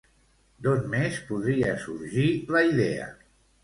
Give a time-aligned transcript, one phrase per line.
[0.67, 3.11] D'on més podria sorgir la idea?